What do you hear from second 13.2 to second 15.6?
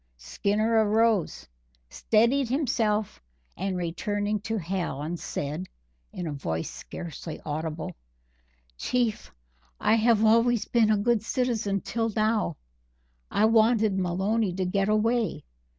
I wanted Maloney to get away.